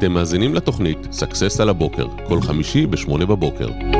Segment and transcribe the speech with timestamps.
[0.00, 3.99] אתם מאזינים לתוכנית Success על הבוקר, כל חמישי ב-8 בבוקר.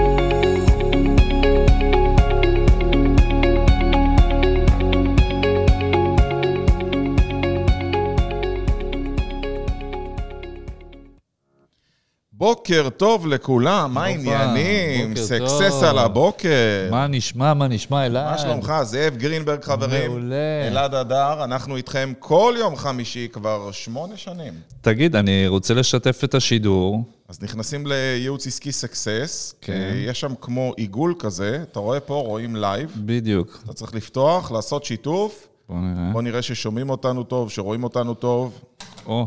[12.40, 15.16] בוקר טוב לכולם, מה העניינים?
[15.16, 15.82] סקסס.
[15.82, 16.88] על הבוקר.
[16.90, 18.30] מה נשמע, מה נשמע, אלעד?
[18.30, 18.72] מה שלומך?
[18.82, 20.10] זאב גרינברג, חברים.
[20.10, 20.66] מעולה.
[20.66, 24.54] אלעד הדר, אנחנו איתכם כל יום חמישי כבר שמונה שנים.
[24.80, 27.04] תגיד, אני רוצה לשתף את השידור.
[27.28, 29.72] אז נכנסים לייעוץ עסקי סקסס, כן.
[29.72, 33.62] אה, יש שם כמו עיגול כזה, אתה רואה פה, רואים לייב, בדיוק.
[33.64, 36.12] אתה צריך לפתוח, לעשות שיתוף, בוא נראה.
[36.12, 38.60] בוא נראה ששומעים אותנו טוב, שרואים אותנו טוב,
[39.06, 39.26] או,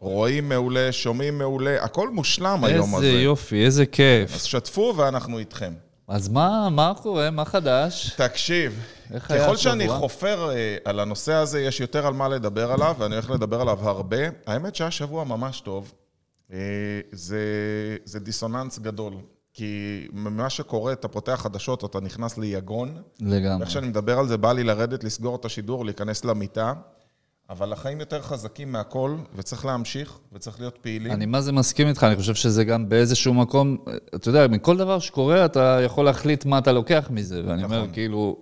[0.00, 3.06] רואים מעולה, שומעים מעולה, הכל מושלם היום הזה.
[3.06, 4.34] איזה יופי, איזה כיף.
[4.34, 5.72] אז שתפו ואנחנו איתכם.
[6.08, 7.30] אז מה, מה קורה?
[7.30, 8.10] מה חדש?
[8.16, 8.80] תקשיב,
[9.14, 9.56] איך ככל?
[9.56, 13.60] שאני חופר אה, על הנושא הזה, יש יותר על מה לדבר עליו, ואני הולך לדבר
[13.60, 14.18] עליו הרבה.
[14.46, 15.92] האמת שהיה שבוע ממש טוב.
[16.52, 16.58] אה,
[17.12, 17.38] זה,
[18.04, 19.14] זה דיסוננס גדול.
[19.54, 23.02] כי ממה שקורה, אתה פותח חדשות, אתה נכנס ליגון.
[23.20, 23.56] לגמרי.
[23.60, 26.72] ואיך שאני מדבר על זה, בא לי לרדת, לסגור את השידור, להיכנס למיטה.
[27.50, 31.12] אבל החיים יותר חזקים מהכל, וצריך להמשיך, וצריך להיות פעילים.
[31.12, 33.76] אני מה זה מסכים איתך, אני חושב שזה גם באיזשהו מקום,
[34.14, 37.92] אתה יודע, מכל דבר שקורה, אתה יכול להחליט מה אתה לוקח מזה, ואני אומר, נכון.
[37.92, 38.36] כאילו,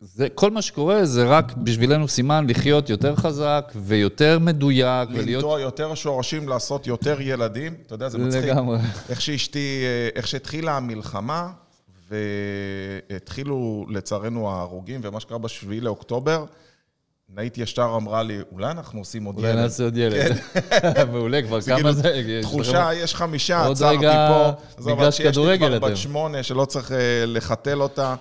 [0.00, 5.42] זה, כל מה שקורה זה רק בשבילנו סימן לחיות יותר חזק ויותר מדויק, ולהיות...
[5.42, 7.74] לנטוע יותר שורשים, לעשות יותר ילדים.
[7.86, 8.44] אתה יודע, זה מצחיק.
[8.44, 8.78] לגמרי.
[9.08, 11.50] איך שאשתי, אה, איך שהתחילה המלחמה,
[12.10, 16.44] והתחילו לצערנו ההרוגים, ומה שקרה בשביעי לאוקטובר,
[17.28, 19.58] נאית ישר אמרה לי, אולי אנחנו עושים עוד אולי ילד.
[19.58, 20.36] נעשה עוד ילד.
[21.12, 22.40] מעולה, כבר כמה כאילו זה...
[22.42, 24.82] תחושה, יש חמישה, עוד עצרתי רגע פה.
[24.82, 25.86] מגרש עד שיש לי כדורגל כבר אתם.
[25.86, 28.14] בת שמונה, שלא צריך אה, לחתל אותה.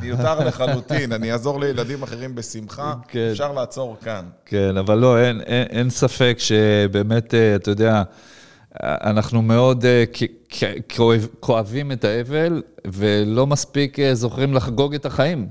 [0.00, 3.28] מיותר לחלוטין, אני אעזור לילדים אחרים בשמחה, כן.
[3.30, 4.24] אפשר לעצור כאן.
[4.46, 8.02] כן, אבל לא, אין, אין, אין ספק שבאמת, אה, אתה יודע,
[8.82, 10.04] אנחנו מאוד אה,
[11.40, 15.48] כואבים את האבל, ולא מספיק זוכרים לחגוג את החיים.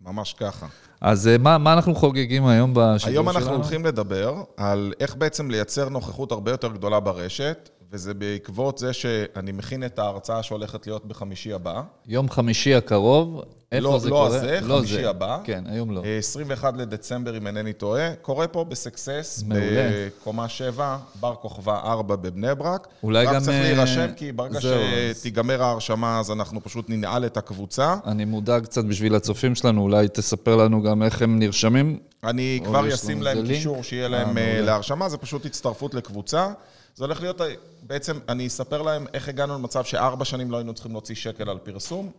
[0.00, 0.66] ממש ככה.
[1.02, 3.14] אז אה, מה, מה אנחנו חוגגים היום בשידור שלנו?
[3.14, 8.78] היום אנחנו הולכים לדבר על איך בעצם לייצר נוכחות הרבה יותר גדולה ברשת, וזה בעקבות
[8.78, 11.82] זה שאני מכין את ההרצאה שהולכת להיות בחמישי הבא.
[12.06, 13.42] יום חמישי הקרוב,
[13.72, 14.26] איפה לא- זה לא קורה?
[14.26, 15.38] הזה, חמישי הבא.
[15.44, 16.02] כן, היום לא.
[16.04, 19.90] אה, 21 לדצמבר, אם אינני טועה, קורה פה בסקסס, מעולה.
[20.20, 22.88] בקומה 7, בר כוכבא 4 בבני ברק.
[23.02, 24.74] אולי רק גם, צריך אה, להירשם, כי ברגע זהו,
[25.10, 27.96] אז- שתיגמר ההרשמה, אז אנחנו פשוט ננעל את הקבוצה.
[28.06, 31.98] אני מודאג קצת בשביל הצופים שלנו, אולי תספר לנו גם איך הם נרשמים.
[32.24, 33.82] אני כבר אשים להם קישור?
[33.82, 34.60] שיהיה אה, להם אה.
[34.60, 36.48] להרשמה, זה פשוט הצטרפות לקבוצה.
[36.94, 37.40] זה הולך להיות,
[37.82, 41.58] בעצם, אני אספר להם איך הגענו למצב שארבע שנים לא היינו צריכים להוציא שקל על
[41.58, 42.10] פרסום,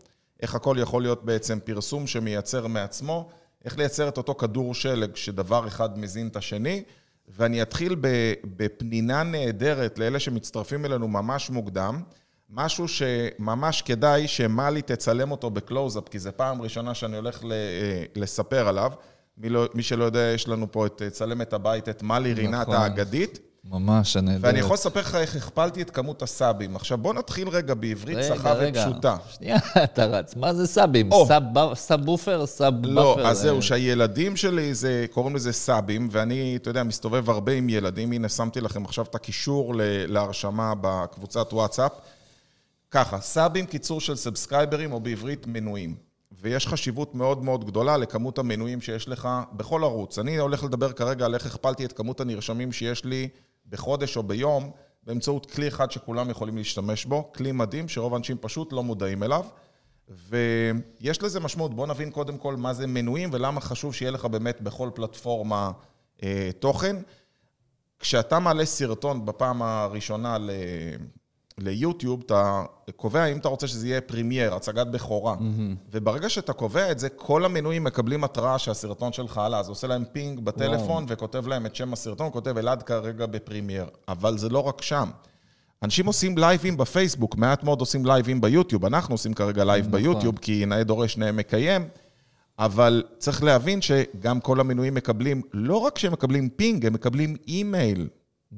[0.41, 3.29] איך הכל יכול להיות בעצם פרסום שמייצר מעצמו,
[3.65, 6.83] איך לייצר את אותו כדור שלג שדבר אחד מזין את השני,
[7.27, 7.95] ואני אתחיל
[8.43, 12.01] בפנינה נהדרת לאלה שמצטרפים אלינו ממש מוקדם.
[12.49, 17.43] משהו שממש כדאי שמלי תצלם אותו בקלוז-אפ, כי זו פעם ראשונה שאני הולך
[18.15, 18.91] לספר עליו.
[19.37, 22.75] מי, לא, מי שלא יודע, יש לנו פה את צלמת הבית, את מלי רינת נכון.
[22.75, 23.39] האגדית.
[23.71, 24.43] ממש, הנהדרת.
[24.43, 26.75] ואני יכול לספר לך איך הכפלתי את כמות הסאבים.
[26.75, 28.53] עכשיו בוא נתחיל רגע בעברית צחה.
[28.61, 29.17] ופשוטה.
[29.29, 30.35] שנייה, אתה רץ.
[30.35, 31.09] מה זה סאבים?
[31.75, 32.45] סאב וופר?
[32.45, 32.93] סאב באפר?
[32.93, 37.69] לא, אז זהו, שהילדים שלי, זה, קוראים לזה סאבים, ואני, אתה יודע, מסתובב הרבה עם
[37.69, 38.11] ילדים.
[38.11, 39.73] הנה, שמתי לכם עכשיו את הקישור
[40.07, 41.91] להרשמה בקבוצת וואטסאפ.
[42.91, 45.95] ככה, סאבים, קיצור של סאבסקרייברים, או בעברית מנויים.
[46.41, 50.19] ויש חשיבות מאוד מאוד גדולה לכמות המנויים שיש לך בכל ערוץ.
[50.19, 53.29] אני הולך לדבר כרגע על איך הכפלתי את כמות הנרשמים שיש לי
[53.69, 54.71] בחודש או ביום,
[55.03, 59.45] באמצעות כלי אחד שכולם יכולים להשתמש בו, כלי מדהים שרוב האנשים פשוט לא מודעים אליו.
[60.09, 64.61] ויש לזה משמעות, בוא נבין קודם כל מה זה מנויים ולמה חשוב שיהיה לך באמת
[64.61, 65.71] בכל פלטפורמה
[66.23, 66.95] אה, תוכן.
[67.99, 70.37] כשאתה מעלה סרטון בפעם הראשונה.
[71.57, 72.63] ליוטיוב, אתה
[72.95, 75.35] קובע אם אתה רוצה שזה יהיה premiere, הצגת בכורה.
[75.91, 79.59] וברגע שאתה קובע את זה, כל המנויים מקבלים התראה שהסרטון שלך עלה.
[79.59, 83.85] אז עושה להם פינג בטלפון וכותב להם את שם הסרטון, כותב אלעד כרגע ב premiere.
[84.07, 85.09] אבל זה לא רק שם.
[85.83, 88.85] אנשים עושים לייבים בפייסבוק, מעט מאוד עושים לייבים ביוטיוב.
[88.85, 90.01] אנחנו עושים כרגע לייב נכון.
[90.01, 91.87] ביוטיוב, כי נאה דורש נאה מקיים.
[92.59, 98.07] אבל צריך להבין שגם כל המנויים מקבלים, לא רק שהם מקבלים פינג, הם מקבלים אימייל.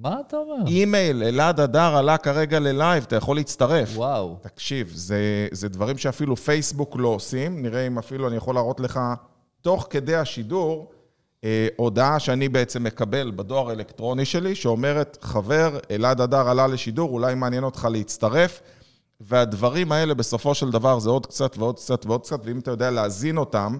[0.02, 0.68] מה אתה אומר?
[0.68, 3.90] אימייל, אלעד הדר עלה כרגע ללייב, אתה יכול להצטרף.
[3.96, 4.38] וואו.
[4.42, 7.62] תקשיב, זה, זה דברים שאפילו פייסבוק לא עושים.
[7.62, 9.00] נראה אם אפילו אני יכול להראות לך,
[9.62, 10.92] תוך כדי השידור,
[11.44, 17.36] אה, הודעה שאני בעצם מקבל בדואר האלקטרוני שלי, שאומרת, חבר, אלעד הדר עלה לשידור, אולי
[17.36, 18.62] מעניין אותך להצטרף.
[19.22, 22.92] והדברים האלה, בסופו של דבר, זה עוד קצת ועוד קצת ועוד קצת, ואם אתה יודע
[22.92, 23.78] להזין אותם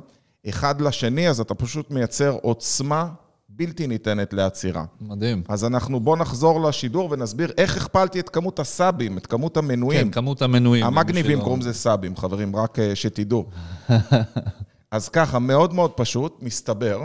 [0.50, 3.10] אחד לשני, אז אתה פשוט מייצר עוצמה
[3.58, 4.86] בלתי ניתנת לעצירה.
[5.02, 5.44] מדהים.
[5.50, 10.06] אז אנחנו, בואו נחזור לשידור ונסביר איך הכפלתי את כמות הסאבים, את כמות המנויים.
[10.06, 10.86] כן, כמות המנויים.
[10.86, 13.46] המגניבים שלא- קוראים לזה סאבים, חברים, רק אה, שתדעו.
[14.92, 17.02] אז ככה, מאוד מאוד פשוט, מסתבר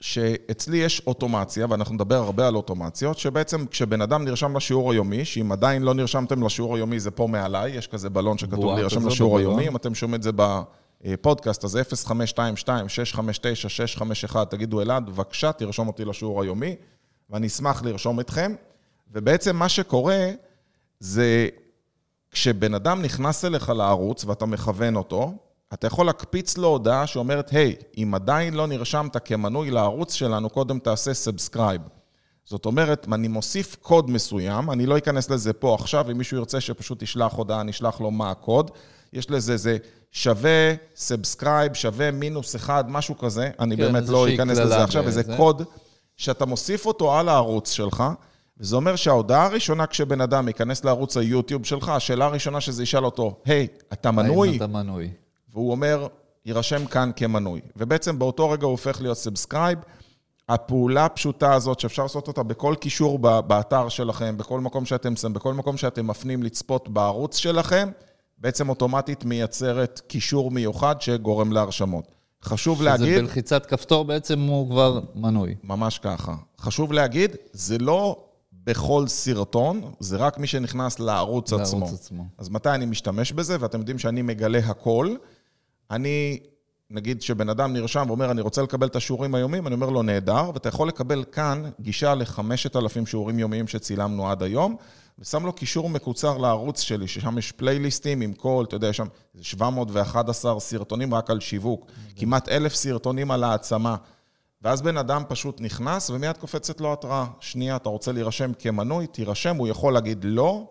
[0.00, 5.52] שאצלי יש אוטומציה, ואנחנו נדבר הרבה על אוטומציות, שבעצם כשבן אדם נרשם לשיעור היומי, שאם
[5.52, 9.38] עדיין לא נרשמתם לשיעור היומי, זה פה מעליי, יש כזה בלון שכתוב להירשם לשיעור.
[9.38, 10.32] היומי, אם אתם שומעים את זה
[11.04, 11.78] בפודקאסט, אז
[14.32, 16.76] 0522-659-651, תגידו אלעד, בבקשה, תרשום אותי לשיעור היומי,
[17.30, 18.54] ואני אשמח לרשום אתכם.
[19.12, 20.30] ובעצם מה שקורה,
[21.00, 21.48] זה
[22.30, 25.32] כשבן אדם נכנס אליך לערוץ ואתה מכוון אותו,
[25.72, 30.78] אתה יכול להקפיץ לו הודעה שאומרת, היי, אם עדיין לא נרשמת כמנוי לערוץ שלנו, קודם
[30.78, 31.80] תעשה subscribe.
[32.50, 36.60] זאת אומרת, אני מוסיף קוד מסוים, אני לא אכנס לזה פה עכשיו, אם מישהו ירצה
[36.60, 38.70] שפשוט ישלח הודעה, אני אשלח לו מה הקוד.
[39.12, 39.76] יש לזה, זה
[40.12, 43.50] שווה subscribe, שווה מינוס אחד, משהו כזה.
[43.60, 45.22] אני כן, באמת לא אכנס לזה עכשיו, וזה.
[45.36, 45.62] קוד
[46.16, 48.04] שאתה מוסיף אותו על הערוץ שלך,
[48.58, 53.36] וזה אומר שההודעה הראשונה כשבן אדם ייכנס לערוץ היוטיוב שלך, השאלה הראשונה שזה ישאל אותו,
[53.44, 54.48] היי, אתה מנוי?
[54.48, 55.10] האם אתה מנוי?
[55.52, 56.06] והוא אומר,
[56.46, 57.60] יירשם כאן כמנוי.
[57.76, 59.78] ובעצם באותו רגע הוא הופך להיות subscribe.
[60.50, 65.54] הפעולה הפשוטה הזאת, שאפשר לעשות אותה בכל קישור באתר שלכם, בכל מקום שאתם שמים, בכל
[65.54, 67.90] מקום שאתם מפנים לצפות בערוץ שלכם,
[68.38, 72.04] בעצם אוטומטית מייצרת קישור מיוחד שגורם להרשמות.
[72.44, 73.14] חשוב להגיד...
[73.14, 75.54] זה בלחיצת כפתור בעצם הוא כבר מנוי.
[75.64, 76.34] ממש ככה.
[76.60, 81.86] חשוב להגיד, זה לא בכל סרטון, זה רק מי שנכנס לערוץ לערוץ עצמו.
[81.86, 82.24] עצמו.
[82.38, 85.14] אז מתי אני משתמש בזה, ואתם יודעים שאני מגלה הכל,
[85.90, 86.40] אני,
[86.90, 90.50] נגיד שבן אדם נרשם ואומר, אני רוצה לקבל את השיעורים היומיים, אני אומר לו, נהדר,
[90.54, 94.76] ואתה יכול לקבל כאן גישה ל-5,000 שיעורים יומיים שצילמנו עד היום,
[95.18, 99.06] ושם לו קישור מקוצר לערוץ שלי, ששם יש פלייליסטים עם כל, אתה יודע, יש שם
[99.40, 103.96] 711 סרטונים רק על שיווק, כמעט אלף סרטונים על העצמה.
[104.62, 107.26] ואז בן אדם פשוט נכנס ומיד קופצת לו התראה.
[107.40, 110.64] שנייה, אתה רוצה להירשם כמנוי, תירשם, הוא יכול להגיד לא,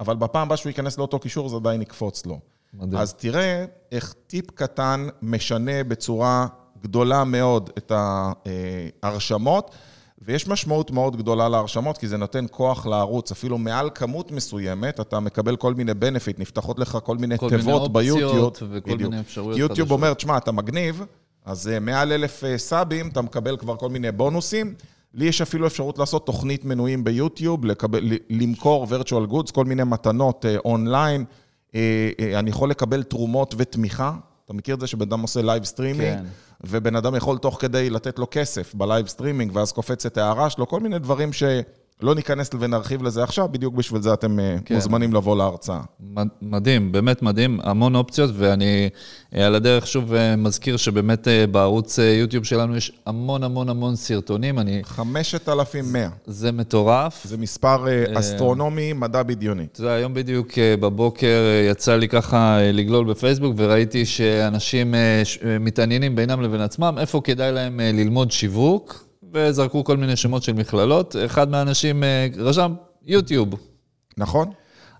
[0.00, 2.38] אבל בפעם הבאה שהוא ייכנס לאותו קישור זה עדיין יקפוץ לו.
[2.78, 3.02] מדהים.
[3.02, 6.46] אז תראה איך טיפ קטן משנה בצורה
[6.82, 7.92] גדולה מאוד את
[9.02, 9.70] ההרשמות,
[10.22, 15.20] ויש משמעות מאוד גדולה להרשמות, כי זה נותן כוח לערוץ, אפילו מעל כמות מסוימת, אתה
[15.20, 18.52] מקבל כל מיני benefit, נפתחות לך כל מיני כל מיני תיבות אופציות ביוטיוב.
[18.70, 19.10] וכל בדיוק.
[19.10, 19.98] מיני אפשרויות כי יוטיוב חדשות.
[19.98, 21.04] אומר, תשמע, אתה מגניב,
[21.44, 24.74] אז אה, מעל אלף אה, סאבים, אתה מקבל כבר כל מיני בונוסים.
[25.14, 30.46] לי יש אפילו אפשרות לעשות תוכנית מנויים ביוטיוב, לקבל, למכור virtual goods, כל מיני מתנות
[30.46, 31.20] אה, אונליין.
[31.20, 31.45] אה, אה,
[32.34, 34.12] אני יכול לקבל תרומות ותמיכה.
[34.44, 36.18] אתה מכיר את זה שבן אדם עושה live streaming?
[36.18, 36.24] כן.
[36.64, 40.68] ובן אדם יכול תוך כדי לתת לו כסף ב live streaming, ואז קופצת הערה שלו,
[40.68, 41.32] כל מיני דברים
[42.00, 44.74] שלא ניכנס ונרחיב לזה עכשיו, בדיוק בשביל זה אתם אה, כן.
[44.74, 45.80] מוזמנים לבוא להרצאה.
[46.00, 48.88] מד- מדהים, באמת מדהים, המון אופציות, ואני
[49.34, 54.58] אה, על הדרך שוב אה, מזכיר שבאמת בערוץ יוטיוב שלנו יש המון המון המון סרטונים,
[54.58, 56.08] אני, 5,100.
[56.26, 57.24] זה מטורף.
[57.26, 57.84] זה מספר
[58.18, 59.66] אסטרונומי, מדע בדיוני.
[59.72, 60.48] אתה יודע, היום בדיוק
[60.80, 64.94] בבוקר יצא לי ככה לגלול בפייסבוק, וראיתי שאנשים
[65.60, 69.05] מתעניינים בינם לבין עצמם, איפה כדאי להם ללמוד שיווק,
[69.36, 71.16] וזרקו כל מיני שמות של מכללות.
[71.24, 72.74] אחד מהאנשים אה, רשם
[73.06, 73.48] יוטיוב.
[74.18, 74.50] נכון?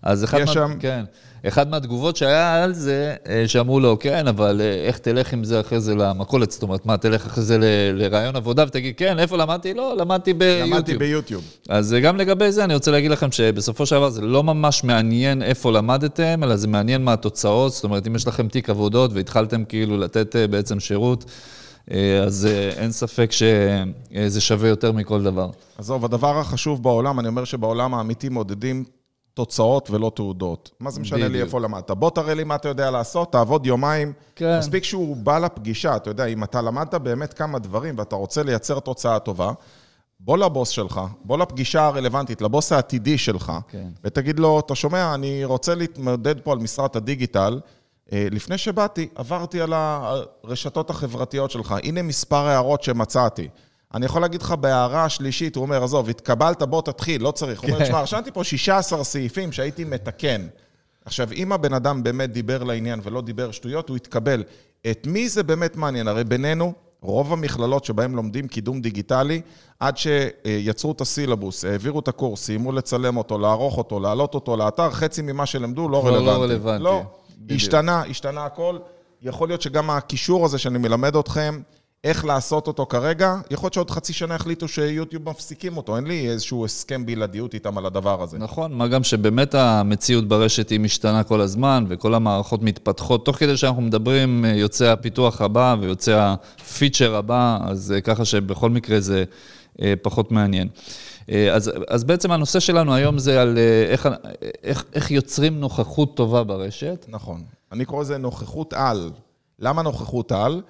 [0.02, 1.04] אז אחד, מה, שם- כן,
[1.48, 5.60] אחד מהתגובות שהיה על זה, אה, שאמרו לו, כן, אבל אה, איך תלך עם זה
[5.60, 6.50] אחרי זה למכולת?
[6.50, 9.74] זאת אומרת, מה, תלך אחרי זה ל- לרעיון עבודה ותגיד, כן, איפה למדתי?
[9.74, 10.69] לא, למדתי ביוטיוב.
[10.72, 11.44] למדתי ביוטיוב.
[11.69, 15.43] אז גם לגבי זה, אני רוצה להגיד לכם שבסופו של דבר זה לא ממש מעניין
[15.43, 17.72] איפה למדתם, אלא זה מעניין מה התוצאות.
[17.72, 21.24] זאת אומרת, אם יש לכם תיק עבודות והתחלתם כאילו לתת בעצם שירות,
[22.26, 25.50] אז אה, אין ספק שזה שווה יותר מכל דבר.
[25.78, 28.84] עזוב, הדבר החשוב בעולם, אני אומר שבעולם האמיתי מודדים
[29.34, 30.70] תוצאות ולא תעודות.
[30.81, 31.43] מה זה משנה לי.
[31.43, 31.90] איפה למדת?
[31.90, 34.12] בוא תראה לי מה אתה יודע לעשות, תעבוד יומיים.
[34.36, 34.58] כן.
[34.58, 38.81] מספיק שהוא בא לפגישה, אתה יודע, אם אתה למדת באמת כמה דברים ואתה רוצה לייצר
[38.81, 39.52] תוצאה טובה,
[40.20, 43.88] בוא לבוס שלך, בוא לפגישה הרלוונטית, לבוס העתידי שלך, כן.
[44.05, 47.60] ותגיד לו, אתה שומע, אני רוצה להתמודד פה על משרת הדיגיטל.
[48.13, 53.48] אה, לפני שבאתי, עברתי על הרשתות החברתיות שלך, הנה מספר הערות שמצאתי.
[53.94, 57.60] אני יכול להגיד לך בהערה השלישית, הוא אומר, עזוב, התקבלת, בוא תתחיל, לא צריך.
[57.60, 60.46] הוא אומר, תשמע, רשמתי פה 16 סעיפים שהייתי מתקן.
[61.05, 64.44] עכשיו, אם הבן אדם באמת דיבר לעניין ולא דיבר שטויות, הוא יתקבל.
[64.91, 66.08] את מי זה באמת מעניין?
[66.08, 66.72] הרי בינינו,
[67.03, 69.41] רוב המכללות שבהן לומדים קידום דיגיטלי,
[69.81, 74.91] עד שיצרו את הסילבוס, העבירו את הקורס, סיימו לצלם אותו, לערוך אותו, להעלות אותו לאתר,
[74.91, 76.43] חצי ממה שלמדו לא לא רלוונטי.
[76.43, 76.84] רלוונטי.
[76.84, 77.03] לא,
[77.36, 77.60] בדיוק.
[77.60, 78.78] השתנה, השתנה הכל.
[79.22, 81.60] יכול להיות שגם הקישור הזה שאני מלמד אתכם,
[82.05, 86.28] איך לעשות אותו כרגע, יכול להיות שעוד חצי שנה יחליטו שיוטיוב מפסיקים אותו, אין לי
[86.28, 88.38] איזשהו הסכם בלעדיות איתם על הדבר הזה.
[88.38, 93.24] נכון, מה גם שבאמת המציאות ברשת היא משתנה כל הזמן, וכל המערכות מתפתחות.
[93.24, 99.24] תוך כדי שאנחנו מדברים, יוצא הפיתוח הבא ויוצא הפיצ'ר הבא, אז ככה שבכל מקרה זה
[100.02, 100.69] פחות מעניין.
[101.52, 104.08] אז, אז בעצם הנושא שלנו היום זה על איך,
[104.62, 107.06] איך, איך יוצרים נוכחות טובה ברשת.
[107.08, 107.44] נכון.
[107.72, 109.10] אני קורא לזה נוכחות על.
[109.58, 110.62] למה נוכחות על?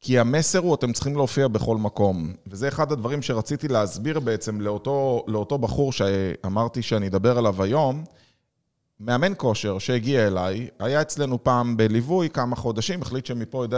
[0.00, 2.32] כי המסר הוא, אתם צריכים להופיע בכל מקום.
[2.46, 8.04] וזה אחד הדברים שרציתי להסביר בעצם לאותו, לאותו בחור שאמרתי שאני אדבר עליו היום.
[9.00, 13.74] מאמן כושר שהגיע אליי, היה אצלנו פעם בליווי כמה חודשים, החליט שמפה יודע